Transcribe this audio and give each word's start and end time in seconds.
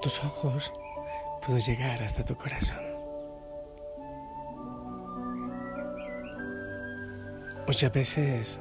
Tus 0.00 0.24
ojos 0.24 0.72
puedo 1.44 1.58
llegar 1.58 2.02
hasta 2.02 2.24
tu 2.24 2.34
corazón. 2.34 2.78
Muchas 7.66 7.92
veces 7.92 8.58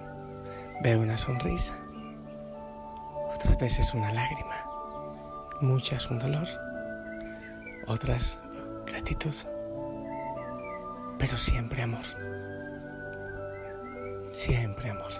veo 0.82 1.00
una 1.00 1.18
sonrisa, 1.18 1.74
otras 3.34 3.58
veces 3.58 3.94
una 3.94 4.14
lágrima, 4.14 4.66
muchas 5.62 6.10
un 6.12 6.20
dolor, 6.20 6.48
otras 7.88 8.38
gratitud, 8.86 9.34
pero 11.18 11.38
siempre 11.38 11.84
amor, 11.84 12.06
siempre 14.34 14.90
amor. 14.90 15.14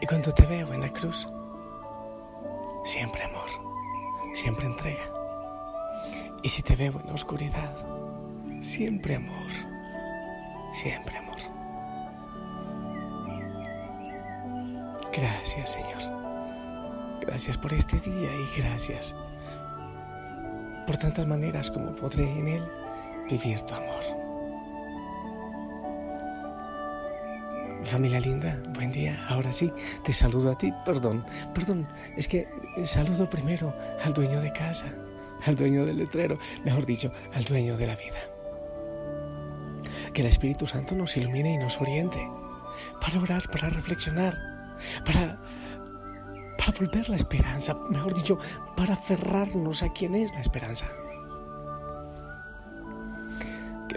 Y 0.00 0.06
cuando 0.06 0.32
te 0.32 0.46
veo 0.46 0.72
en 0.72 0.82
la 0.82 0.92
cruz, 0.92 1.26
siempre 2.88 3.22
amor, 3.22 3.50
siempre 4.32 4.66
entrega. 4.66 5.12
Y 6.42 6.48
si 6.48 6.62
te 6.62 6.74
veo 6.74 6.98
en 6.98 7.06
la 7.06 7.12
oscuridad, 7.12 7.74
siempre 8.62 9.16
amor, 9.16 9.50
siempre 10.72 11.18
amor. 11.18 11.36
Gracias 15.12 15.72
Señor. 15.72 16.18
Gracias 17.20 17.58
por 17.58 17.74
este 17.74 17.98
día 17.98 18.30
y 18.34 18.60
gracias 18.60 19.14
por 20.86 20.96
tantas 20.96 21.26
maneras 21.26 21.70
como 21.70 21.94
podré 21.94 22.24
en 22.24 22.48
él 22.48 22.72
vivir 23.28 23.60
tu 23.62 23.74
amor. 23.74 24.17
Familia 27.88 28.20
linda, 28.20 28.60
buen 28.74 28.92
día. 28.92 29.24
Ahora 29.28 29.50
sí, 29.50 29.72
te 30.04 30.12
saludo 30.12 30.50
a 30.50 30.58
ti. 30.58 30.70
Perdón, 30.84 31.24
perdón. 31.54 31.88
Es 32.18 32.28
que 32.28 32.46
saludo 32.84 33.30
primero 33.30 33.74
al 34.04 34.12
dueño 34.12 34.42
de 34.42 34.52
casa, 34.52 34.92
al 35.46 35.56
dueño 35.56 35.86
del 35.86 35.96
letrero, 35.96 36.38
mejor 36.66 36.84
dicho, 36.84 37.10
al 37.32 37.44
dueño 37.44 37.78
de 37.78 37.86
la 37.86 37.96
vida. 37.96 38.20
Que 40.12 40.20
el 40.20 40.26
Espíritu 40.26 40.66
Santo 40.66 40.94
nos 40.94 41.16
ilumine 41.16 41.54
y 41.54 41.56
nos 41.56 41.80
oriente 41.80 42.18
para 43.00 43.18
orar, 43.20 43.48
para 43.50 43.70
reflexionar, 43.70 44.36
para, 45.06 45.40
para 46.58 46.72
volver 46.78 47.08
la 47.08 47.16
esperanza, 47.16 47.74
mejor 47.88 48.14
dicho, 48.14 48.38
para 48.76 48.94
aferrarnos 48.94 49.82
a 49.82 49.90
quien 49.94 50.14
es 50.14 50.30
la 50.32 50.42
esperanza. 50.42 50.86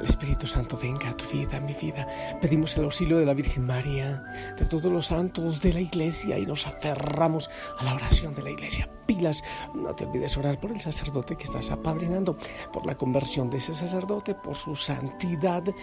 El 0.02 0.08
Espíritu 0.08 0.48
Santo 0.48 0.76
venga 0.82 1.10
a 1.10 1.16
tu 1.16 1.26
vida, 1.30 1.58
a 1.58 1.60
mi 1.60 1.76
vida. 1.76 2.08
Pedimos 2.42 2.76
el 2.76 2.86
auxilio 2.86 3.20
de 3.20 3.26
la 3.26 3.36
Virgen 3.36 3.68
María, 3.68 4.24
de 4.58 4.66
todos 4.66 4.92
los 4.92 5.06
santos 5.06 5.62
de 5.62 5.74
la 5.74 5.80
iglesia 5.80 6.40
y 6.40 6.46
nos 6.48 6.66
aferramos 6.66 7.52
a 7.78 7.84
la 7.84 7.94
oración 7.94 8.34
de 8.34 8.42
la 8.42 8.50
iglesia. 8.50 8.90
Pilas, 9.06 9.44
no 9.76 9.94
te 9.94 10.06
olvides 10.06 10.36
orar 10.38 10.60
por 10.60 10.72
el 10.72 10.82
sacerdote 10.82 11.36
que 11.36 11.44
estás 11.44 11.70
apadrinando, 11.70 12.36
por 12.74 12.88
la 12.88 12.98
conversión 12.98 13.52
de 13.52 13.60
ese 13.60 13.76
sacerdote, 13.76 14.34
por 14.34 14.56
su 14.56 14.76
santidad, 14.76 15.68
eh, 15.68 15.74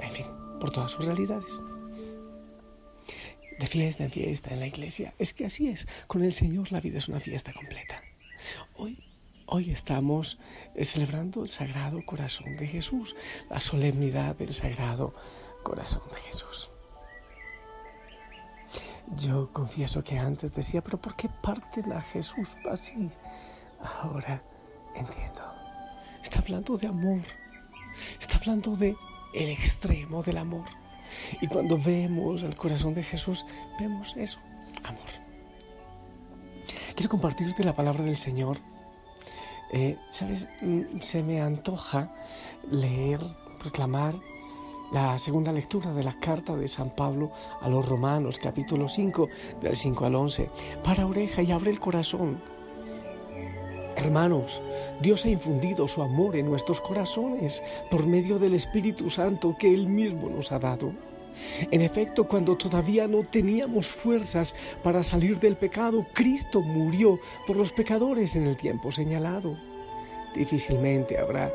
en 0.00 0.12
fin, 0.12 0.26
por 0.60 0.70
todas 0.70 0.92
sus 0.92 1.06
realidades 1.06 1.60
de 3.58 3.66
fiesta 3.66 4.04
en 4.04 4.12
fiesta 4.12 4.54
en 4.54 4.60
la 4.60 4.68
iglesia. 4.68 5.12
Es 5.18 5.34
que 5.34 5.46
así 5.46 5.70
es. 5.70 5.88
Con 6.06 6.22
el 6.22 6.32
Señor 6.32 6.70
la 6.70 6.80
vida 6.80 6.98
es 6.98 7.08
una 7.08 7.18
fiesta 7.18 7.52
completa. 7.52 8.00
Hoy 8.76 9.13
Hoy 9.46 9.70
estamos 9.70 10.38
eh, 10.74 10.86
celebrando 10.86 11.42
el 11.42 11.50
Sagrado 11.50 12.00
Corazón 12.06 12.56
de 12.56 12.66
Jesús, 12.66 13.14
la 13.50 13.60
solemnidad 13.60 14.36
del 14.36 14.54
Sagrado 14.54 15.14
Corazón 15.62 16.00
de 16.14 16.20
Jesús. 16.22 16.70
Yo 19.18 19.52
confieso 19.52 20.02
que 20.02 20.18
antes 20.18 20.54
decía, 20.54 20.82
pero 20.82 20.96
¿por 20.96 21.14
qué 21.14 21.28
parten 21.28 21.92
a 21.92 22.00
Jesús 22.00 22.56
así? 22.70 23.10
Ahora 23.82 24.42
entiendo. 24.94 25.42
Está 26.22 26.38
hablando 26.38 26.78
de 26.78 26.86
amor. 26.86 27.20
Está 28.18 28.38
hablando 28.38 28.74
de 28.74 28.96
el 29.34 29.50
extremo 29.50 30.22
del 30.22 30.38
amor. 30.38 30.64
Y 31.42 31.48
cuando 31.48 31.76
vemos 31.76 32.42
el 32.42 32.56
corazón 32.56 32.94
de 32.94 33.02
Jesús, 33.02 33.44
vemos 33.78 34.16
eso, 34.16 34.40
amor. 34.84 35.10
Quiero 36.94 37.10
compartirte 37.10 37.62
la 37.62 37.76
palabra 37.76 38.02
del 38.02 38.16
Señor 38.16 38.58
eh, 39.72 39.96
¿Sabes? 40.10 40.46
Mm, 40.60 41.00
se 41.00 41.22
me 41.22 41.40
antoja 41.40 42.14
leer, 42.70 43.20
proclamar 43.58 44.14
la 44.92 45.18
segunda 45.18 45.52
lectura 45.52 45.92
de 45.92 46.04
la 46.04 46.18
carta 46.20 46.54
de 46.54 46.68
San 46.68 46.94
Pablo 46.94 47.32
a 47.60 47.68
los 47.68 47.86
Romanos, 47.88 48.38
capítulo 48.40 48.88
5, 48.88 49.28
del 49.60 49.76
5 49.76 50.04
al 50.06 50.14
11. 50.14 50.50
Para 50.84 51.06
oreja 51.06 51.42
y 51.42 51.50
abre 51.50 51.70
el 51.70 51.80
corazón. 51.80 52.40
Hermanos, 53.96 54.62
Dios 55.00 55.24
ha 55.24 55.30
infundido 55.30 55.88
su 55.88 56.02
amor 56.02 56.36
en 56.36 56.46
nuestros 56.46 56.80
corazones 56.80 57.62
por 57.90 58.06
medio 58.06 58.38
del 58.38 58.54
Espíritu 58.54 59.08
Santo 59.08 59.56
que 59.58 59.72
Él 59.72 59.86
mismo 59.86 60.28
nos 60.28 60.52
ha 60.52 60.58
dado. 60.58 60.92
En 61.70 61.82
efecto, 61.82 62.26
cuando 62.28 62.56
todavía 62.56 63.08
no 63.08 63.22
teníamos 63.24 63.86
fuerzas 63.86 64.54
para 64.82 65.02
salir 65.02 65.38
del 65.40 65.56
pecado, 65.56 66.06
Cristo 66.12 66.60
murió 66.60 67.20
por 67.46 67.56
los 67.56 67.72
pecadores 67.72 68.36
en 68.36 68.46
el 68.46 68.56
tiempo 68.56 68.92
señalado. 68.92 69.56
Difícilmente 70.34 71.18
habrá 71.18 71.52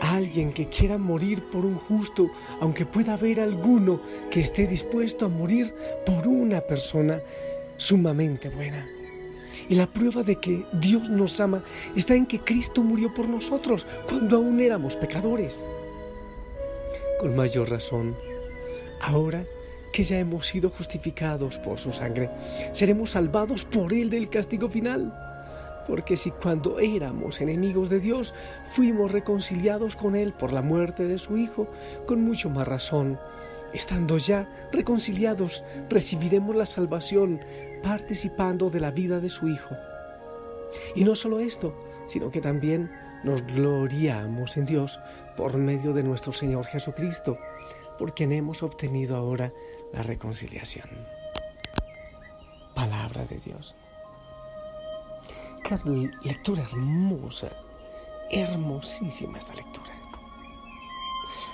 alguien 0.00 0.52
que 0.52 0.68
quiera 0.68 0.98
morir 0.98 1.44
por 1.44 1.64
un 1.64 1.76
justo, 1.76 2.30
aunque 2.60 2.86
pueda 2.86 3.14
haber 3.14 3.40
alguno 3.40 4.00
que 4.30 4.40
esté 4.40 4.66
dispuesto 4.66 5.26
a 5.26 5.28
morir 5.28 5.74
por 6.04 6.26
una 6.26 6.60
persona 6.60 7.20
sumamente 7.76 8.48
buena. 8.48 8.86
Y 9.68 9.74
la 9.74 9.86
prueba 9.86 10.22
de 10.22 10.36
que 10.36 10.64
Dios 10.72 11.08
nos 11.08 11.40
ama 11.40 11.64
está 11.94 12.14
en 12.14 12.26
que 12.26 12.40
Cristo 12.40 12.82
murió 12.82 13.12
por 13.14 13.28
nosotros 13.28 13.86
cuando 14.08 14.36
aún 14.36 14.60
éramos 14.60 14.96
pecadores. 14.96 15.64
Con 17.18 17.34
mayor 17.34 17.70
razón, 17.70 18.14
Ahora 19.00 19.44
que 19.92 20.04
ya 20.04 20.18
hemos 20.18 20.46
sido 20.46 20.70
justificados 20.70 21.58
por 21.58 21.78
su 21.78 21.92
sangre, 21.92 22.30
seremos 22.72 23.12
salvados 23.12 23.64
por 23.64 23.92
Él 23.92 24.10
del 24.10 24.28
castigo 24.28 24.68
final. 24.68 25.14
Porque 25.86 26.16
si 26.16 26.32
cuando 26.32 26.80
éramos 26.80 27.40
enemigos 27.40 27.88
de 27.88 28.00
Dios 28.00 28.34
fuimos 28.66 29.12
reconciliados 29.12 29.96
con 29.96 30.16
Él 30.16 30.32
por 30.32 30.52
la 30.52 30.62
muerte 30.62 31.04
de 31.04 31.18
su 31.18 31.36
Hijo, 31.36 31.68
con 32.06 32.22
mucho 32.22 32.50
más 32.50 32.66
razón, 32.66 33.18
estando 33.72 34.18
ya 34.18 34.68
reconciliados, 34.72 35.64
recibiremos 35.88 36.56
la 36.56 36.66
salvación 36.66 37.40
participando 37.82 38.68
de 38.68 38.80
la 38.80 38.90
vida 38.90 39.20
de 39.20 39.28
su 39.28 39.48
Hijo. 39.48 39.76
Y 40.94 41.04
no 41.04 41.14
solo 41.14 41.40
esto, 41.40 41.74
sino 42.08 42.30
que 42.30 42.40
también 42.40 42.90
nos 43.22 43.42
gloriamos 43.46 44.56
en 44.56 44.66
Dios 44.66 45.00
por 45.36 45.56
medio 45.56 45.92
de 45.92 46.02
nuestro 46.02 46.32
Señor 46.32 46.66
Jesucristo 46.66 47.38
por 47.98 48.14
quien 48.14 48.32
hemos 48.32 48.62
obtenido 48.62 49.16
ahora 49.16 49.52
la 49.92 50.02
reconciliación. 50.02 50.88
Palabra 52.74 53.24
de 53.24 53.38
Dios. 53.38 53.74
Qué 55.64 55.76
lectura 56.22 56.62
hermosa, 56.62 57.48
hermosísima 58.30 59.38
esta 59.38 59.54
lectura. 59.54 59.92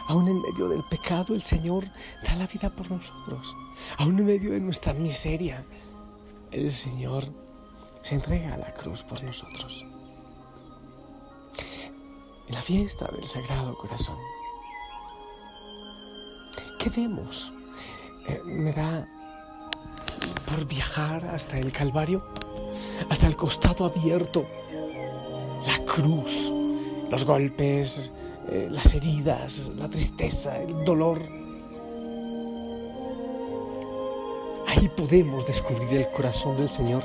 Aún 0.09 0.29
en 0.29 0.43
medio 0.43 0.69
del 0.69 0.85
pecado, 0.85 1.35
el 1.35 1.43
Señor 1.43 1.85
da 2.25 2.35
la 2.35 2.47
vida 2.47 2.71
por 2.71 2.91
nosotros. 2.91 3.55
Aún 3.99 4.19
en 4.19 4.27
medio 4.27 4.51
de 4.53 4.61
nuestra 4.61 4.93
miseria, 4.93 5.65
el 6.51 6.73
Señor 6.73 7.25
se 8.03 8.17
entrega 8.17 8.55
a 8.55 8.59
la 8.59 8.75
cruz 8.75 9.03
por 9.03 9.23
nosotros. 9.23 9.87
En 12.49 12.55
la 12.55 12.63
fiesta 12.63 13.09
del 13.13 13.27
Sagrado 13.27 13.77
Corazón, 13.79 14.19
¿qué 16.83 16.91
vemos? 16.91 17.53
Eh, 18.27 18.41
me 18.45 18.73
da 18.73 19.07
por 20.47 20.67
viajar 20.67 21.25
hasta 21.27 21.57
el 21.57 21.71
Calvario, 21.71 22.25
hasta 23.09 23.29
el 23.29 23.37
costado 23.37 23.85
abierto, 23.85 24.47
la 25.65 25.85
cruz, 25.85 26.53
los 27.09 27.25
golpes, 27.25 28.11
eh, 28.49 28.67
las 28.69 28.95
heridas, 28.95 29.71
la 29.77 29.89
tristeza, 29.89 30.59
el 30.59 30.85
dolor. 30.85 31.23
Ahí 34.67 34.89
podemos 34.97 35.47
descubrir 35.47 35.95
el 35.95 36.11
corazón 36.11 36.57
del 36.57 36.69
Señor. 36.69 37.05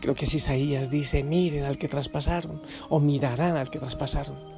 Creo 0.00 0.14
que 0.14 0.24
si 0.24 0.38
Isaías 0.38 0.88
dice, 0.88 1.22
miren 1.22 1.64
al 1.64 1.76
que 1.76 1.88
traspasaron, 1.88 2.62
o 2.88 2.98
mirarán 2.98 3.56
al 3.56 3.68
que 3.68 3.78
traspasaron. 3.78 4.51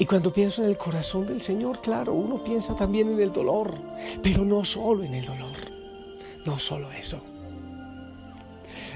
Y 0.00 0.06
cuando 0.06 0.32
pienso 0.32 0.62
en 0.62 0.70
el 0.70 0.78
corazón 0.78 1.26
del 1.26 1.42
Señor, 1.42 1.82
claro, 1.82 2.14
uno 2.14 2.42
piensa 2.42 2.74
también 2.74 3.12
en 3.12 3.20
el 3.20 3.34
dolor, 3.34 3.74
pero 4.22 4.46
no 4.46 4.64
solo 4.64 5.04
en 5.04 5.12
el 5.12 5.26
dolor, 5.26 5.56
no 6.46 6.58
solo 6.58 6.90
eso. 6.90 7.20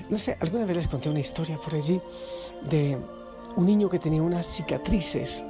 No 0.09 0.19
sé, 0.19 0.39
alguna 0.41 0.65
vez 0.65 0.79
les 0.79 0.89
conté 0.89 1.11
una 1.11 1.21
historia 1.21 1.59
por 1.59 1.75
allí 1.75 2.01
de 2.71 2.97
un 3.55 3.67
niño 3.67 3.91
que 3.91 3.99
tenía 3.99 4.23
unas 4.23 4.47
cicatrices. 4.47 5.45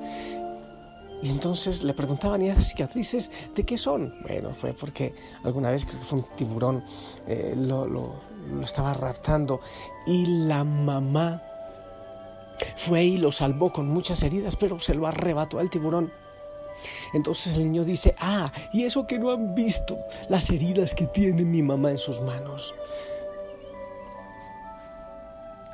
Y 1.23 1.31
entonces 1.31 1.85
le 1.85 1.95
preguntaban, 1.95 2.43
¿y 2.43 2.49
esas 2.49 2.71
cicatrices 2.71 3.31
de 3.55 3.65
qué 3.65 3.79
son? 3.79 4.13
Bueno, 4.23 4.53
fue 4.55 4.73
porque 4.73 5.15
alguna 5.45 5.71
vez 5.71 5.85
creo 5.85 6.01
que 6.01 6.05
fue 6.05 6.19
un 6.19 6.25
tiburón, 6.37 6.85
eh, 7.29 7.55
lo, 7.57 7.87
lo, 7.87 8.15
estaba 8.61 8.93
raptando 8.93 9.61
y 10.05 10.27
la 10.27 10.65
mamá 10.65 11.41
fue 12.77 13.05
y 13.05 13.17
lo 13.17 13.33
salvó 13.33 13.73
con 13.73 13.89
muchas 13.89 14.23
heridas, 14.23 14.57
pero 14.57 14.79
se 14.79 14.95
lo 14.95 15.07
arrebató 15.07 15.59
al 15.59 15.71
tiburón. 15.71 16.13
Entonces 17.13 17.55
el 17.55 17.65
niño 17.65 17.85
dice, 17.85 18.15
ah, 18.19 18.53
y 18.73 18.85
eso 18.85 19.07
que 19.07 19.19
no 19.19 19.31
han 19.31 19.55
visto, 19.55 19.99
las 20.29 20.51
heridas 20.51 20.95
que 20.95 21.07
tiene 21.07 21.45
mi 21.45 21.63
mamá 21.63 21.91
en 21.91 21.99
sus 21.99 22.21
manos. 22.21 22.75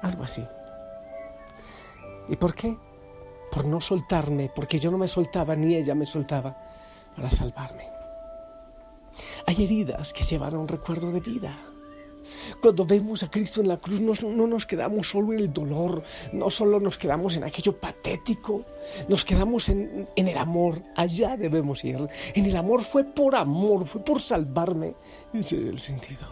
Algo 0.02 0.24
así. 0.24 0.44
¿Y 2.28 2.36
por 2.36 2.54
qué? 2.54 2.76
Por 3.50 3.64
no 3.64 3.80
soltarme, 3.80 4.50
porque 4.54 4.78
yo 4.78 4.90
no 4.90 4.98
me 4.98 5.08
soltaba 5.08 5.56
ni 5.56 5.74
ella 5.74 5.94
me 5.94 6.06
soltaba 6.06 6.56
para 7.16 7.30
salvarme. 7.30 7.88
Hay 9.46 9.64
heridas 9.64 10.12
que 10.12 10.24
llevan 10.24 10.56
un 10.56 10.68
recuerdo 10.68 11.10
de 11.10 11.20
vida. 11.20 11.58
Cuando 12.60 12.84
vemos 12.84 13.22
a 13.22 13.30
Cristo 13.30 13.60
en 13.60 13.68
la 13.68 13.78
cruz 13.78 14.00
no, 14.00 14.46
nos 14.46 14.66
quedamos 14.66 15.10
solo 15.10 15.32
en 15.32 15.40
el 15.40 15.52
dolor, 15.52 16.02
no 16.32 16.50
solo 16.50 16.80
nos 16.80 16.98
quedamos 16.98 17.36
en 17.36 17.44
aquello 17.44 17.78
patético, 17.78 18.64
nos 19.08 19.24
quedamos 19.24 19.68
en, 19.68 20.08
en 20.16 20.28
el 20.28 20.38
amor. 20.38 20.82
Allá 20.96 21.36
debemos 21.36 21.84
ir. 21.84 22.08
En 22.34 22.46
el 22.46 22.56
amor 22.56 22.82
fue 22.82 23.04
por 23.04 23.36
amor, 23.36 23.86
fue 23.86 24.04
por 24.04 24.20
salvarme. 24.20 24.94
Ese 25.32 25.56
es 25.56 25.68
el 25.68 25.80
sentido. 25.80 26.26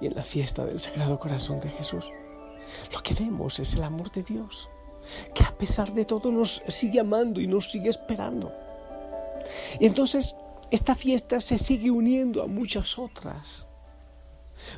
Y 0.00 0.06
en 0.06 0.14
la 0.14 0.22
fiesta 0.22 0.64
del 0.64 0.80
Sagrado 0.80 1.18
Corazón 1.18 1.60
de 1.60 1.70
Jesús 1.70 2.04
lo 2.92 3.02
que 3.02 3.14
vemos 3.14 3.58
es 3.58 3.74
el 3.74 3.82
amor 3.82 4.10
de 4.12 4.22
Dios, 4.22 4.68
que 5.34 5.44
a 5.44 5.56
pesar 5.56 5.92
de 5.92 6.04
todo 6.04 6.30
nos 6.30 6.62
sigue 6.68 7.00
amando 7.00 7.40
y 7.40 7.46
nos 7.46 7.70
sigue 7.70 7.90
esperando. 7.90 8.52
Y 9.80 9.86
entonces 9.86 10.34
esta 10.70 10.94
fiesta 10.94 11.40
se 11.40 11.58
sigue 11.58 11.90
uniendo 11.90 12.42
a 12.42 12.46
muchas 12.46 12.98
otras. 12.98 13.65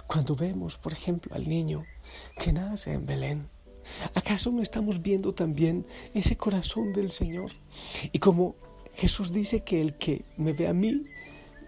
Cuando 0.06 0.34
vemos, 0.34 0.78
por 0.78 0.92
ejemplo, 0.92 1.34
al 1.34 1.48
niño 1.48 1.84
que 2.38 2.52
nace 2.52 2.92
en 2.92 3.06
Belén, 3.06 3.48
¿acaso 4.14 4.50
no 4.50 4.62
estamos 4.62 5.02
viendo 5.02 5.34
también 5.34 5.86
ese 6.14 6.36
corazón 6.36 6.92
del 6.92 7.10
Señor? 7.10 7.52
Y 8.12 8.18
como 8.18 8.56
Jesús 8.94 9.32
dice 9.32 9.60
que 9.60 9.80
el 9.80 9.96
que 9.96 10.24
me 10.36 10.52
ve 10.52 10.68
a 10.68 10.72
mí, 10.72 11.04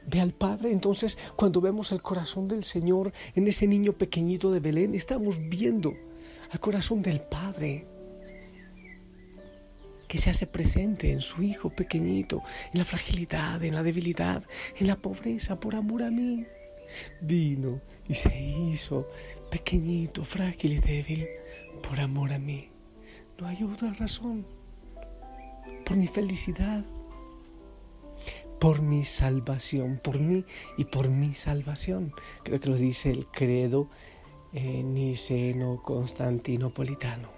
ve 0.06 0.20
al 0.20 0.32
Padre. 0.32 0.72
Entonces, 0.72 1.19
cuando 1.37 1.61
vemos 1.61 1.93
el 1.93 2.02
corazón 2.02 2.49
del 2.49 2.64
Señor 2.64 3.12
en 3.34 3.46
ese 3.49 3.67
niño 3.67 3.93
pequeñito 3.93 4.50
de 4.50 4.61
Belén, 4.61 4.94
estamos 4.94 5.38
viendo 5.38 5.94
al 6.50 6.61
corazón 6.61 7.02
del 7.02 7.20
Padre 7.20 7.87
que 10.08 10.19
se 10.19 10.31
hace 10.31 10.49
presente 10.49 11.12
en 11.12 11.20
su 11.20 11.40
Hijo 11.43 11.70
pequeñito, 11.70 12.43
en 12.72 12.81
la 12.81 12.84
fragilidad, 12.84 13.62
en 13.62 13.75
la 13.75 13.84
debilidad, 13.84 14.43
en 14.76 14.88
la 14.88 14.96
pobreza, 14.96 15.61
por 15.61 15.76
amor 15.76 16.02
a 16.02 16.11
mí. 16.11 16.44
Vino 17.20 17.81
y 18.10 18.16
se 18.16 18.36
hizo 18.36 19.08
pequeñito, 19.52 20.24
frágil 20.24 20.72
y 20.72 20.80
débil, 20.80 21.28
por 21.80 22.00
amor 22.00 22.32
a 22.32 22.40
mí. 22.40 22.68
No 23.38 23.46
hay 23.46 23.62
otra 23.62 23.92
razón. 23.92 24.44
Por 25.86 25.96
mi 25.96 26.08
felicidad, 26.08 26.84
por 28.58 28.82
mi 28.82 29.04
salvación, 29.04 30.00
por 30.02 30.18
mí 30.18 30.44
y 30.76 30.86
por 30.86 31.08
mi 31.08 31.34
salvación. 31.34 32.12
Creo 32.42 32.58
que 32.58 32.68
lo 32.68 32.74
dice 32.74 33.10
el 33.10 33.28
credo 33.28 33.88
niceno 34.52 35.80
constantinopolitano, 35.80 37.30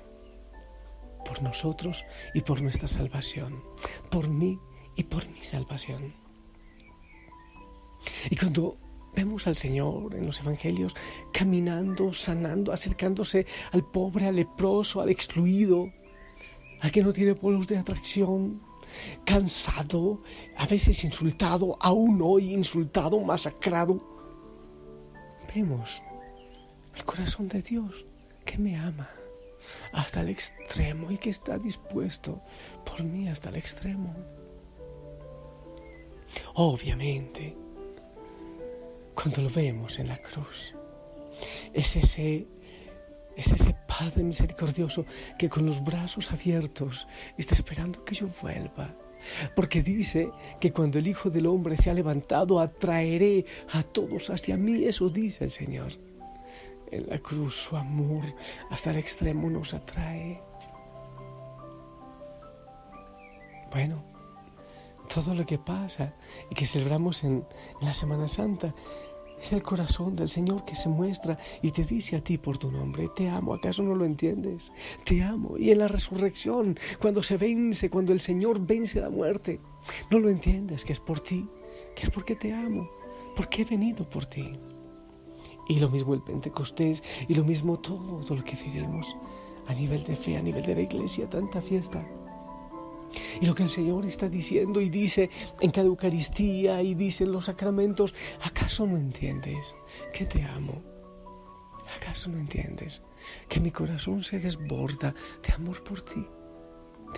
por 1.27 1.43
nosotros 1.43 2.07
y 2.33 2.41
por 2.41 2.63
nuestra 2.63 2.89
salvación, 2.89 3.63
por 4.11 4.27
mí 4.29 4.59
y 4.97 5.03
por 5.03 5.29
mi 5.29 5.41
salvación. 5.41 6.15
Y 8.31 8.37
cuando 8.37 8.79
vemos 9.15 9.47
al 9.47 9.57
Señor 9.57 10.15
en 10.15 10.27
los 10.27 10.41
Evangelios 10.41 10.95
caminando, 11.33 12.13
sanando, 12.13 12.73
acercándose 12.73 13.47
al 13.73 13.85
pobre, 13.85 14.27
al 14.27 14.37
leproso, 14.37 15.01
al 15.01 15.11
excluido, 15.11 15.93
al 16.81 16.91
que 16.91 17.03
no 17.03 17.13
tiene 17.13 17.35
polos 17.35 17.67
de 17.67 17.79
atracción, 17.79 18.63
cansado, 19.25 20.23
a 20.57 20.67
veces 20.67 21.05
insultado, 21.05 21.77
aún 21.81 22.21
hoy 22.23 22.53
insultado, 22.53 23.21
masacrado, 23.21 24.01
vemos 25.55 26.03
el 26.95 27.05
corazón 27.05 27.49
de 27.49 27.63
Dios 27.63 28.05
que 28.45 28.59
me 28.59 28.77
ama 28.77 29.09
hasta 29.93 30.21
el 30.21 30.29
extremo 30.31 31.11
y 31.11 31.19
que 31.19 31.31
está 31.31 31.59
dispuesto 31.59 32.41
por 32.85 33.03
mí 33.05 33.29
hasta 33.29 33.51
el 33.51 33.57
extremo. 33.57 34.15
Obviamente, 36.55 37.57
cuando 39.15 39.43
lo 39.43 39.51
vemos 39.51 39.99
en 39.99 40.09
la 40.09 40.19
cruz, 40.19 40.75
es 41.73 41.97
ese, 41.97 42.47
es 43.37 43.53
ese 43.53 43.77
Padre 43.87 44.23
misericordioso 44.23 45.05
que 45.39 45.49
con 45.49 45.67
los 45.67 45.83
brazos 45.83 46.31
abiertos 46.33 47.07
está 47.37 47.55
esperando 47.55 48.05
que 48.05 48.15
yo 48.15 48.29
vuelva. 48.41 48.95
Porque 49.55 49.83
dice 49.83 50.31
que 50.61 50.73
cuando 50.73 50.99
el 50.99 51.07
Hijo 51.07 51.31
del 51.31 51.47
Hombre 51.47 51.77
se 51.77 51.91
ha 51.91 51.95
levantado, 51.95 52.59
atraeré 52.59 53.45
a 53.73 53.85
todos 53.85 54.31
hacia 54.31 54.57
mí. 54.57 54.85
Eso 54.85 55.09
dice 55.09 55.45
el 55.45 55.53
Señor 55.53 55.93
en 56.93 57.09
la 57.09 57.19
cruz 57.19 57.57
su 57.57 57.77
amor 57.77 58.23
hasta 58.71 58.91
el 58.91 58.99
extremo 58.99 59.51
nos 59.51 59.75
atrae. 59.75 60.41
Bueno, 63.73 64.05
todo 65.13 65.35
lo 65.35 65.47
que 65.47 65.59
pasa 65.59 66.15
y 66.51 66.55
que 66.55 66.67
celebramos 66.67 67.25
en, 67.25 67.45
la 67.81 67.95
Semana 67.95 68.29
Santa 68.29 68.75
es 69.43 69.53
el 69.53 69.63
corazón 69.63 70.15
del 70.15 70.29
Señor 70.29 70.65
que 70.65 70.77
se 70.77 70.89
muestra 70.89 71.37
y 71.63 71.73
te 71.73 71.85
dice 71.85 72.17
a 72.17 72.23
ti 72.23 72.39
por 72.39 72.59
tu 72.59 72.71
nombre, 72.71 73.11
te 73.15 73.29
amo, 73.29 73.55
¿acaso 73.55 73.83
no 73.83 73.95
lo 73.95 74.05
entiendes? 74.05 74.71
Te 75.05 75.23
amo. 75.23 75.59
Y 75.59 75.71
en 75.71 75.79
la 75.79 75.89
resurrección, 75.89 76.79
cuando 77.01 77.23
se 77.23 77.37
vence, 77.37 77.91
cuando 77.91 78.13
el 78.13 78.21
Señor 78.21 78.65
vence 78.65 79.01
la 79.01 79.11
muerte, 79.11 79.61
no 80.11 80.19
lo 80.21 80.29
entiendes, 80.29 80.85
que 80.85 80.93
es 80.93 81.01
por 81.01 81.21
ti, 81.21 81.49
que 81.97 82.05
es 82.05 82.11
porque 82.11 82.37
te 82.37 82.53
amo, 82.53 82.89
porque 83.35 83.63
he 83.63 83.65
venido 83.65 84.09
por 84.09 84.27
ti. 84.27 84.53
Y 85.69 85.81
lo 85.81 85.91
mismo 85.91 86.15
el 86.15 86.23
Pentecostés 86.23 87.03
y 87.29 87.35
lo 87.35 87.45
mismo 87.45 87.79
todo 87.79 88.35
lo 88.35 88.45
que 88.45 88.57
vivimos 88.57 89.17
a 89.67 89.75
nivel 89.75 90.05
de 90.05 90.17
fe, 90.17 90.37
a 90.37 90.43
nivel 90.43 90.65
de 90.65 90.75
la 90.75 90.81
iglesia, 90.83 91.29
tanta 91.29 91.61
fiesta. 91.61 92.05
Y 93.43 93.47
lo 93.47 93.57
que 93.57 93.65
el 93.65 93.71
Señor 93.71 94.07
está 94.07 94.29
diciendo 94.29 94.81
y 94.81 94.89
dice 94.89 95.29
en 95.61 95.73
cada 95.73 95.89
Eucaristía 95.89 96.81
y 96.81 96.95
dice 96.95 97.25
en 97.25 97.33
los 97.33 97.47
sacramentos, 97.47 98.15
¿acaso 98.41 98.87
no 98.87 98.97
entiendes 98.97 99.75
que 100.13 100.27
te 100.27 100.45
amo? 100.45 100.81
¿Acaso 101.97 102.31
no 102.31 102.39
entiendes 102.39 103.03
que 103.49 103.59
mi 103.59 103.73
corazón 103.73 104.23
se 104.23 104.39
desborda 104.39 105.13
de 105.45 105.55
amor 105.55 105.83
por 105.83 106.03
ti? 106.03 106.25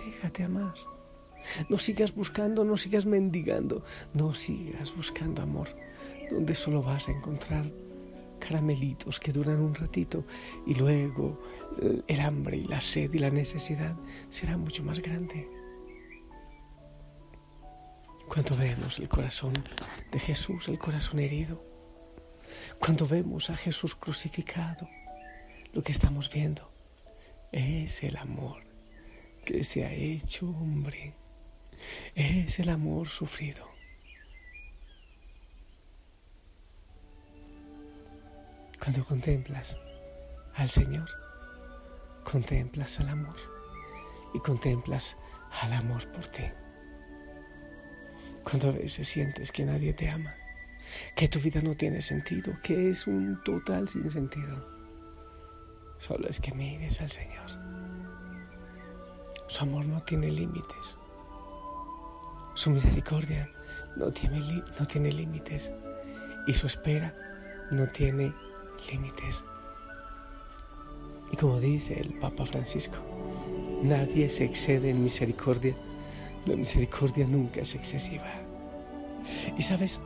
Déjate 0.03 0.43
amar. 0.45 0.73
No 1.69 1.77
sigas 1.77 2.15
buscando, 2.15 2.63
no 2.63 2.75
sigas 2.75 3.05
mendigando, 3.05 3.83
no 4.15 4.33
sigas 4.33 4.95
buscando 4.95 5.43
amor, 5.43 5.69
donde 6.31 6.55
solo 6.55 6.81
vas 6.81 7.07
a 7.07 7.11
encontrar 7.11 7.71
caramelitos 8.39 9.19
que 9.19 9.31
duran 9.31 9.59
un 9.59 9.75
ratito 9.75 10.25
y 10.65 10.73
luego 10.73 11.39
eh, 11.79 12.01
el 12.07 12.19
hambre 12.19 12.57
y 12.57 12.63
la 12.63 12.81
sed 12.81 13.13
y 13.13 13.19
la 13.19 13.29
necesidad 13.29 13.95
será 14.31 14.57
mucho 14.57 14.83
más 14.83 14.99
grande. 14.99 15.54
Cuando 18.27 18.55
vemos 18.57 18.99
el 18.99 19.07
corazón 19.07 19.53
de 20.11 20.19
Jesús, 20.19 20.67
el 20.67 20.77
corazón 20.79 21.19
herido, 21.19 21.63
cuando 22.79 23.07
vemos 23.07 23.49
a 23.49 23.55
Jesús 23.55 23.95
crucificado, 23.95 24.89
lo 25.73 25.83
que 25.83 25.91
estamos 25.91 26.29
viendo 26.29 26.71
es 27.51 28.03
el 28.03 28.17
amor 28.17 28.63
que 29.45 29.63
se 29.63 29.85
ha 29.85 29.91
hecho 29.93 30.49
hombre, 30.49 31.13
es 32.15 32.59
el 32.59 32.69
amor 32.69 33.07
sufrido. 33.07 33.69
Cuando 38.81 39.05
contemplas 39.05 39.77
al 40.55 40.69
Señor, 40.69 41.09
contemplas 42.23 42.99
al 42.99 43.09
amor 43.09 43.37
y 44.33 44.39
contemplas 44.39 45.15
al 45.61 45.73
amor 45.73 46.11
por 46.11 46.27
ti. 46.27 46.43
Cuando 48.45 48.69
a 48.69 48.73
veces 48.73 49.07
sientes 49.07 49.51
que 49.51 49.65
nadie 49.65 49.93
te 49.93 50.07
ama, 50.07 50.35
que 51.15 51.27
tu 51.27 51.39
vida 51.39 51.61
no 51.61 51.73
tiene 51.73 51.99
sentido, 51.99 52.53
que 52.61 52.91
es 52.91 53.07
un 53.07 53.41
total 53.43 53.89
sinsentido, 53.89 54.63
solo 55.97 56.29
es 56.29 56.39
que 56.39 56.53
mires 56.53 57.01
al 57.01 57.09
Señor. 57.09 57.49
Su 59.47 59.63
amor 59.63 59.85
no 59.85 60.01
tiene 60.03 60.29
límites. 60.31 60.95
Su 62.53 62.69
misericordia 62.69 63.49
no 63.95 64.11
tiene, 64.11 64.39
no 64.79 64.85
tiene 64.85 65.11
límites. 65.11 65.71
Y 66.45 66.53
su 66.53 66.67
espera 66.67 67.15
no 67.71 67.87
tiene 67.87 68.31
límites. 68.91 69.43
Y 71.31 71.35
como 71.35 71.59
dice 71.59 71.99
el 71.99 72.13
Papa 72.19 72.45
Francisco, 72.45 72.97
nadie 73.81 74.29
se 74.29 74.45
excede 74.45 74.91
en 74.91 75.03
misericordia. 75.03 75.75
La 76.45 76.55
misericordia 76.55 77.25
nunca 77.25 77.61
es 77.61 77.73
excesiva. 77.73 78.31
Y 79.57 79.61
sabes, 79.61 80.01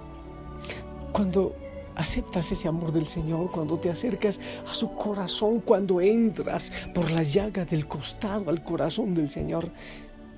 cuando 1.12 1.56
aceptas 1.96 2.52
ese 2.52 2.68
amor 2.68 2.94
del 2.94 3.08
Señor, 3.08 3.52
cuando 3.52 3.78
te 3.78 3.90
acercas 3.90 4.40
a 4.70 4.74
su 4.74 4.94
corazón, 4.96 5.60
cuando 5.60 6.00
entras 6.00 6.72
por 6.94 7.12
la 7.12 7.24
llaga 7.24 7.66
del 7.66 7.88
costado 7.88 8.50
al 8.50 8.64
corazón 8.64 9.14
del 9.14 9.30
Señor 9.30 9.70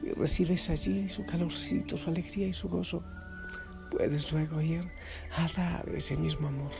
y 0.01 0.09
recibes 0.09 0.69
allí 0.71 1.07
su 1.07 1.23
calorcito, 1.25 1.97
su 1.97 2.09
alegría 2.09 2.47
y 2.47 2.53
su 2.53 2.67
gozo, 2.67 3.03
puedes 3.91 4.31
luego 4.31 4.59
ir 4.59 4.89
a 5.37 5.47
dar 5.55 5.87
ese 5.95 6.17
mismo 6.17 6.47
amor. 6.47 6.71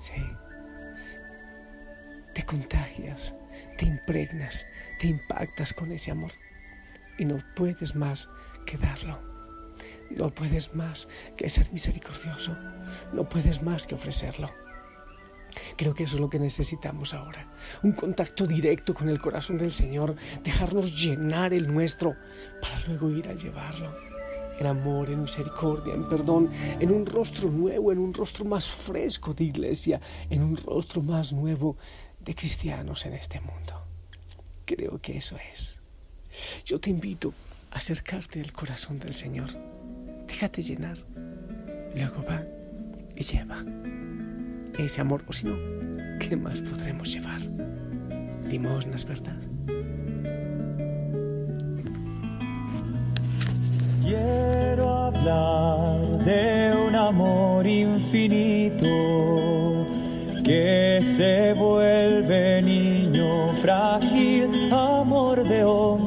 Sí. 0.00 0.20
Te 2.34 2.44
contagias, 2.44 3.34
te 3.78 3.86
impregnas, 3.86 4.66
te 5.00 5.06
impactas 5.06 5.72
con 5.72 5.92
ese 5.92 6.10
amor 6.10 6.32
y 7.18 7.24
no 7.24 7.38
puedes 7.54 7.94
más 7.94 8.28
que 8.64 8.76
darlo. 8.76 9.18
No 10.10 10.30
puedes 10.30 10.74
más 10.74 11.08
que 11.36 11.48
ser 11.48 11.72
misericordioso. 11.72 12.56
No 13.12 13.28
puedes 13.28 13.62
más 13.62 13.86
que 13.86 13.94
ofrecerlo. 13.94 14.50
Creo 15.76 15.94
que 15.94 16.04
eso 16.04 16.16
es 16.16 16.20
lo 16.20 16.30
que 16.30 16.38
necesitamos 16.38 17.14
ahora. 17.14 17.48
Un 17.82 17.92
contacto 17.92 18.46
directo 18.46 18.94
con 18.94 19.08
el 19.08 19.20
corazón 19.20 19.58
del 19.58 19.72
Señor. 19.72 20.16
Dejarnos 20.42 21.02
llenar 21.02 21.52
el 21.54 21.72
nuestro 21.72 22.14
para 22.60 22.80
luego 22.86 23.10
ir 23.10 23.28
a 23.28 23.34
llevarlo. 23.34 23.94
En 24.58 24.66
amor, 24.66 25.10
en 25.10 25.22
misericordia, 25.22 25.94
en 25.94 26.08
perdón, 26.08 26.50
en 26.80 26.90
un 26.90 27.04
rostro 27.04 27.50
nuevo, 27.50 27.92
en 27.92 27.98
un 27.98 28.14
rostro 28.14 28.44
más 28.44 28.70
fresco 28.70 29.34
de 29.34 29.44
iglesia, 29.44 30.00
en 30.30 30.42
un 30.42 30.56
rostro 30.56 31.02
más 31.02 31.32
nuevo 31.32 31.76
de 32.20 32.34
cristianos 32.34 33.04
en 33.04 33.14
este 33.14 33.40
mundo. 33.40 33.84
Creo 34.64 34.98
que 35.00 35.18
eso 35.18 35.36
es. 35.52 35.75
Yo 36.64 36.78
te 36.78 36.90
invito 36.90 37.32
a 37.70 37.78
acercarte 37.78 38.40
al 38.40 38.52
corazón 38.52 38.98
del 38.98 39.14
Señor 39.14 39.50
déjate 40.26 40.62
llenar. 40.62 40.98
Luego 41.94 42.24
va 42.28 42.42
y 43.16 43.22
lleva 43.22 43.64
ese 44.78 45.00
amor, 45.00 45.24
o 45.26 45.32
si 45.32 45.46
no, 45.46 45.56
¿qué 46.18 46.36
más 46.36 46.60
podremos 46.60 47.10
llevar? 47.10 47.40
Limosnas, 48.46 49.06
¿verdad? 49.06 49.36
Quiero 54.02 54.88
hablar 54.88 56.24
de 56.24 56.74
un 56.86 56.94
amor 56.94 57.66
infinito 57.66 58.86
que 60.44 61.00
se 61.16 61.54
vuelve 61.54 62.62
niño 62.62 63.54
frágil, 63.62 64.70
amor 64.70 65.42
de 65.48 65.64
hombre 65.64 66.05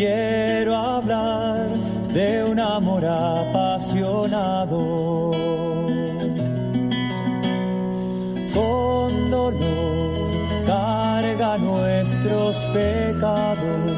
quiero 0.00 0.74
hablar 0.74 1.68
de 2.14 2.44
un 2.44 2.58
amor 2.58 3.04
apasionado. 3.04 4.78
Con 8.54 9.30
dolor 9.30 10.64
carga 10.66 11.58
nuestros 11.58 12.56
pecados, 12.72 13.92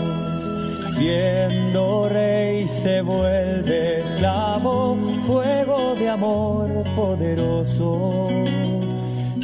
siendo 0.97 2.09
rey 2.09 2.69
se 2.69 3.01
vuelve 3.03 4.01
esclavo, 4.01 4.97
fuego 5.27 5.95
de 5.95 6.09
amor 6.09 6.69
poderoso. 6.97 8.29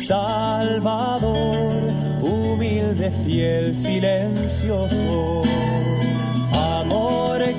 Salvador, 0.08 1.92
humilde, 2.22 3.12
fiel, 3.26 3.76
silencioso 3.76 5.42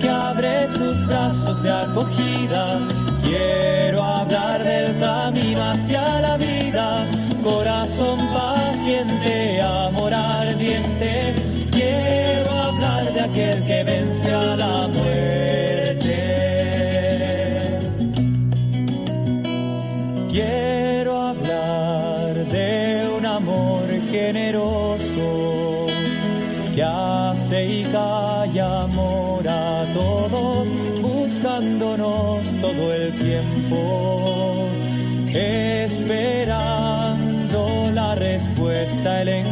que 0.02 0.10
abre 0.10 0.68
sus 0.70 1.08
brazos 1.08 1.64
de 1.64 1.72
acogida. 1.72 2.80
Quiero 3.24 4.04
hablar 4.04 4.64
del 4.64 5.00
camino 5.00 5.72
hacia 5.72 6.22
la 6.22 6.38
vida, 6.38 7.06
corazón 7.44 8.20
paciente, 8.34 9.62
amor 9.62 10.14
ardiente. 10.14 11.36
Quiero 11.72 12.52
hablar 12.52 13.14
de 13.14 13.22
aquel 13.22 13.66
que 13.66 13.84
vence 13.84 14.34
a 14.34 14.56
la 14.56 14.88
muerte. 14.88 15.59
Generoso 24.30 25.88
que 26.76 26.84
hace 26.84 27.66
y 27.66 27.84
calla 27.86 28.84
amor 28.84 29.44
todos 29.92 30.68
buscándonos 31.02 32.46
todo 32.62 32.94
el 32.94 33.18
tiempo, 33.18 34.68
esperando 35.34 36.42
la 37.92 38.14
respuesta, 38.14 39.24
el 39.24 39.30
encuentro. 39.30 39.49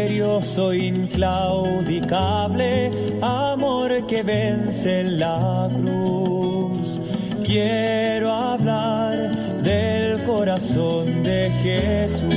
Misterioso, 0.00 0.72
inclaudicable, 0.72 2.90
amor 3.20 4.06
que 4.06 4.22
vence 4.22 5.04
la 5.04 5.68
cruz. 5.70 6.98
Quiero 7.44 8.32
hablar 8.32 9.62
del 9.62 10.24
corazón 10.24 11.22
de 11.22 11.50
Jesús. 11.62 12.34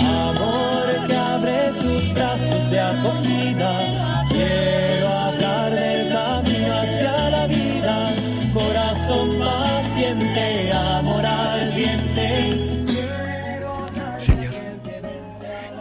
Amor 0.00 1.06
que 1.06 1.16
abre 1.16 1.72
sus 1.80 2.12
brazos 2.14 2.68
de 2.70 2.80
acogida. 2.80 4.26
Quiero 4.30 4.99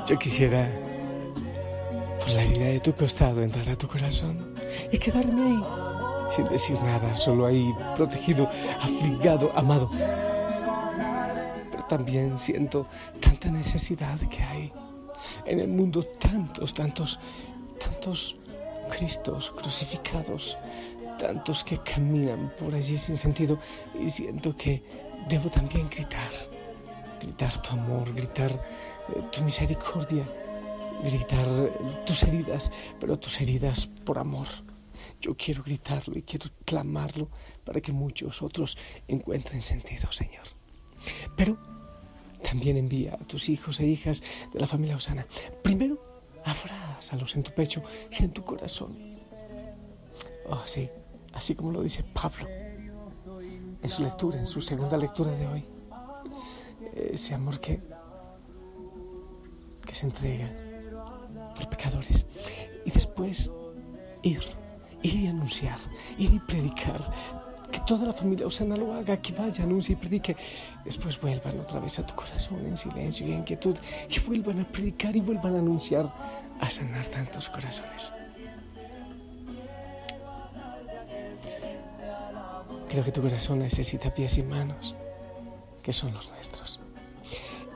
Yo 0.10 0.18
quisiera 0.18 0.68
por 2.18 2.30
la 2.30 2.42
herida 2.42 2.66
de 2.66 2.80
tu 2.80 2.96
costado 2.96 3.44
entrar 3.44 3.70
a 3.70 3.75
tu 3.75 3.88
corazón 3.88 4.56
y 4.92 4.98
quedarme 4.98 5.44
ahí, 5.44 5.63
sin 6.36 6.50
decir 6.50 6.82
nada, 6.82 7.16
solo 7.16 7.46
ahí, 7.46 7.72
protegido, 7.96 8.50
afligado, 8.82 9.51
amado. 9.56 9.88
Pero 11.70 11.84
también 11.88 12.39
siento 12.39 12.88
tanta 13.20 13.51
necesidad 13.51 14.20
que 14.32 14.42
hay 14.42 14.74
en 15.46 15.60
el 15.60 15.68
mundo, 15.68 16.01
tantos, 16.01 16.74
tantos, 16.74 17.20
tantos 17.80 18.36
Cristos 18.89 19.51
crucificados, 19.51 20.58
tantos 21.20 21.63
que 21.63 21.78
caminan 21.84 22.51
por 22.60 22.74
allí 22.74 22.98
sin 22.98 23.16
sentido 23.16 23.60
y 23.94 24.10
siento 24.10 24.58
que 24.58 24.82
debo 25.28 25.51
también 25.51 25.88
gritar, 25.88 26.32
gritar 27.22 27.62
tu 27.62 27.74
amor, 27.74 28.12
gritar 28.16 28.60
tu 29.32 29.44
misericordia, 29.44 30.25
gritar 31.04 31.48
tus 32.06 32.24
heridas, 32.24 32.72
pero 33.00 33.18
tus 33.18 33.39
heridas 33.42 33.88
por 34.06 34.18
amor. 34.18 34.48
Yo 35.22 35.36
quiero 35.36 35.63
gritarlo 35.63 36.18
y 36.18 36.24
quiero 36.24 36.48
clamarlo 36.66 37.30
para 37.66 37.82
que 37.82 37.92
muchos 37.92 38.42
otros 38.42 38.78
encuentren 39.08 39.62
sentido, 39.62 40.12
Señor. 40.12 40.46
Pero 41.36 41.58
también 42.44 42.78
envía 42.78 43.16
a 43.16 43.25
tus 43.25 43.50
hijos 43.50 43.80
e 43.80 43.88
hijas 43.88 44.24
de 44.54 44.60
la 44.60 44.68
familia 44.68 44.96
Osana. 44.96 45.25
Primero, 45.62 46.01
abrázalos 46.46 47.36
en 47.36 47.44
tu 47.44 47.51
pecho 47.51 47.82
y 48.12 48.24
en 48.24 48.32
tu 48.32 48.44
corazón. 48.44 48.98
Oh, 50.48 50.63
sí, 50.66 50.89
así 51.34 51.54
como 51.54 51.72
lo 51.72 51.84
dice 51.84 52.04
Pablo 52.04 52.48
en 53.82 53.89
su 53.89 54.04
lectura, 54.04 54.39
en 54.39 54.48
su 54.48 54.62
segunda 54.62 54.98
lectura 54.98 55.32
de 55.32 55.48
hoy. 55.48 55.66
Ese 56.96 57.34
amor 57.34 57.60
que, 57.60 57.82
que 59.89 59.96
se 59.96 60.05
entrega 60.05 60.48
por 61.55 61.67
pecadores. 61.67 62.27
Y 62.86 62.91
después 62.91 63.50
ir, 64.22 64.41
ir 65.01 65.15
y 65.15 65.27
anunciar, 65.27 65.79
ir 66.17 66.31
y 66.31 66.39
predicar. 66.39 67.01
Que 67.72 67.79
toda 67.81 68.05
la 68.08 68.13
familia 68.13 68.48
Osana 68.48 68.77
lo 68.77 68.93
haga, 68.93 69.17
que 69.17 69.34
vaya, 69.34 69.63
anuncie 69.63 69.93
y 69.93 69.96
predique. 69.96 70.36
Después 70.86 71.19
vuelvan 71.19 71.60
otra 71.60 71.79
vez 71.79 71.98
a 71.98 72.05
tu 72.05 72.15
corazón 72.15 72.65
en 72.65 72.77
silencio 72.77 73.27
y 73.27 73.34
en 73.34 73.43
quietud 73.43 73.75
y 74.10 74.19
vuelvan 74.19 74.60
a 74.62 74.67
predicar 74.67 75.15
y 75.15 75.22
vuelvan 75.22 75.55
a 75.55 75.60
anunciar, 75.60 76.13
a 76.60 76.69
sanar 76.69 77.05
tantos 77.08 77.50
corazones. 77.50 78.12
Creo 82.89 83.03
que 83.03 83.12
tu 83.12 83.22
corazón 83.22 83.60
necesita 83.60 84.13
pies 84.13 84.38
y 84.38 84.43
manos, 84.43 84.96
que 85.84 85.93
son 85.93 86.13
los 86.13 86.27
nuestros. 86.29 86.59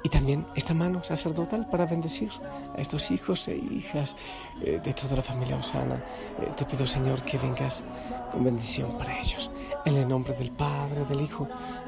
Y 0.04 0.10
también 0.10 0.46
esta 0.56 0.74
mano 0.74 1.02
sacerdotal 1.04 1.66
para 1.68 1.86
bendecir 1.86 2.30
a 2.76 2.82
estos 2.82 3.10
hijos 3.10 3.48
e 3.48 3.56
hijas 3.56 4.18
eh, 4.62 4.82
de 4.84 4.94
toda 4.94 5.16
la 5.16 5.22
familia 5.22 5.56
Osana. 5.56 5.96
Eh, 6.42 6.52
te 6.58 6.66
pido, 6.66 6.86
Señor, 6.86 7.22
que 7.24 7.38
vengas 7.38 7.84
con 8.32 8.44
bendición 8.44 8.98
para 8.98 9.18
ellos. 9.18 9.50
En 9.86 9.96
el 9.96 10.08
nombre 10.08 10.34
del 10.34 10.52
Padre, 10.52 11.06
del 11.06 11.22
Hijo, 11.22 11.48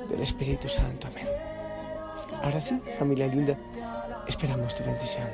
del 0.10 0.22
Espíritu 0.22 0.70
Santo. 0.70 1.08
Amén. 1.08 1.28
Ahora 2.42 2.62
sí, 2.62 2.80
familia 2.98 3.28
linda, 3.28 3.58
esperamos 4.28 4.76
tu 4.76 4.84
bendición. 4.84 5.28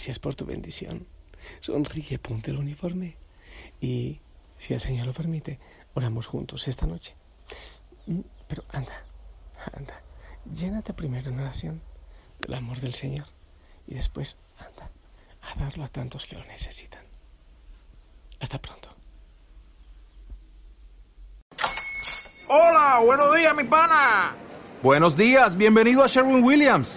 Gracias 0.00 0.18
por 0.18 0.34
tu 0.34 0.46
bendición. 0.46 1.06
Sonríe, 1.60 2.18
ponte 2.18 2.50
el 2.50 2.56
uniforme 2.56 3.18
y, 3.82 4.18
si 4.58 4.72
el 4.72 4.80
Señor 4.80 5.04
lo 5.06 5.12
permite, 5.12 5.58
oramos 5.92 6.26
juntos 6.26 6.66
esta 6.68 6.86
noche. 6.86 7.14
Mm, 8.06 8.20
pero 8.48 8.64
anda, 8.70 9.04
anda, 9.76 10.00
llénate 10.54 10.94
primero 10.94 11.28
en 11.28 11.40
oración 11.40 11.82
del 12.40 12.54
amor 12.54 12.80
del 12.80 12.94
Señor 12.94 13.26
y 13.86 13.92
después 13.92 14.38
anda 14.56 14.90
a 15.42 15.62
darlo 15.62 15.84
a 15.84 15.88
tantos 15.88 16.24
que 16.24 16.36
lo 16.36 16.44
necesitan. 16.44 17.04
Hasta 18.40 18.58
pronto. 18.58 18.88
Hola, 22.48 23.02
buenos 23.04 23.36
días, 23.36 23.54
mi 23.54 23.64
pana. 23.64 24.34
Buenos 24.82 25.14
días, 25.14 25.58
bienvenido 25.58 26.02
a 26.02 26.06
Sherwin 26.06 26.42
Williams. 26.42 26.96